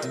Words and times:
Hey. 0.00 0.06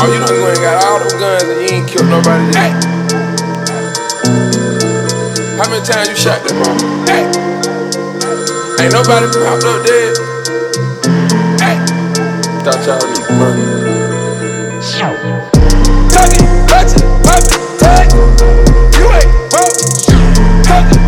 Oh, 0.00 0.08
you 0.08 0.24
think 0.24 0.40
you 0.40 0.48
ain't 0.48 0.64
got 0.64 0.80
all 0.84 1.00
them 1.00 1.20
guns 1.20 1.44
and 1.44 1.60
you 1.60 1.68
ain't 1.68 1.86
killed 1.86 2.08
nobody 2.08 2.48
Hey! 2.56 2.72
How 5.60 5.68
many 5.68 5.84
times 5.84 6.08
you 6.08 6.16
shot 6.16 6.40
them? 6.48 6.56
Hey. 7.04 7.28
Ain't 8.80 8.92
nobody 8.94 9.28
popped 9.36 9.68
up 9.68 9.84
dead. 9.84 10.16
Hey. 11.60 11.76
Thought 12.64 12.80
y'all 12.88 13.04
need 13.04 13.28
money. 13.36 13.68
Tuck 16.08 16.32
it, 16.32 16.48
touch 16.66 16.96
it, 16.96 17.04
pop 17.22 17.44
it, 17.52 17.60
tag. 17.78 18.08
You 18.96 19.12
ain't 19.12 19.28
broke 19.50 20.13
fuck 20.74 21.03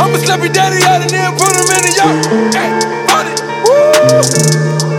I'ma 0.00 0.18
slap 0.18 0.40
your 0.40 0.52
daddy 0.52 0.82
out 0.84 1.02
and 1.02 1.10
then 1.10 1.32
put 1.38 1.54
him 1.54 1.68
in 1.70 1.82
the 1.86 1.92
yard. 1.96 2.18
Hey, 2.54 2.70
honey, 3.08 3.34
woo. 4.92 4.97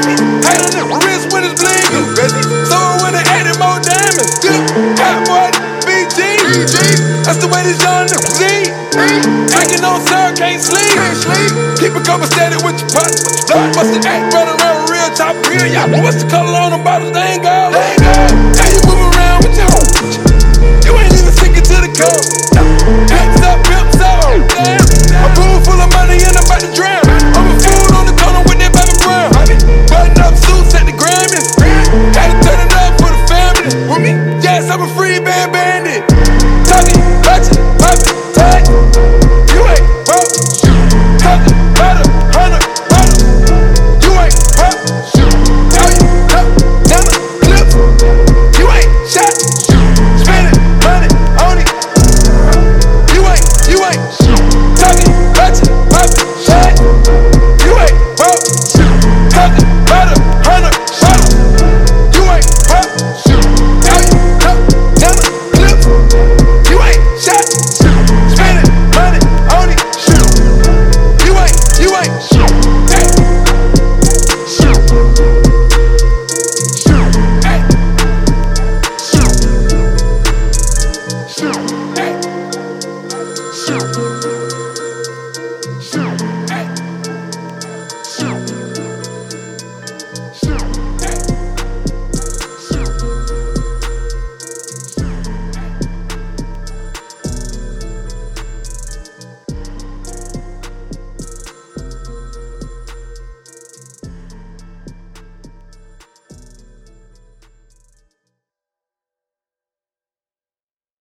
baby. 0.00 0.16
Hanging 0.44 0.76
the 0.76 0.84
wrist 1.04 1.32
when 1.32 1.44
it's 1.44 1.56
blinking, 1.56 2.08
baby. 2.16 2.40
Someone 2.68 3.00
with 3.00 3.16
an 3.16 3.24
added 3.32 3.56
more 3.56 3.80
diamonds. 3.80 4.36
Dip, 4.44 4.60
hot 5.00 5.24
boy, 5.24 5.48
BG. 5.88 6.20
That's 7.24 7.40
the 7.40 7.48
way 7.48 7.64
these 7.64 7.80
young 7.80 8.06
niggas 8.08 8.36
see. 8.36 8.68
Hanging 9.52 9.84
on 9.84 10.00
sir, 10.04 10.34
can't 10.36 10.60
sleep. 10.60 10.92
Keep 11.80 11.96
it 11.96 12.04
couple 12.04 12.28
steady 12.28 12.56
with 12.60 12.76
your 12.80 12.90
butt. 12.92 13.12
Blood 13.48 13.72
bustin' 13.74 14.04
act, 14.04 14.34
running 14.34 14.56
around 14.60 14.90
real 14.90 15.10
top 15.16 15.34
real. 15.48 15.66
Y'all, 15.66 15.88
what's 16.02 16.22
the 16.22 16.28
color 16.28 16.52
on 16.52 16.76
the 16.76 16.80
bottles? 16.82 17.12
They 17.12 17.40
ain't 17.40 17.42
gold. 17.42 17.72
They 17.72 17.80
ain't 17.80 18.02
gold. 18.02 18.55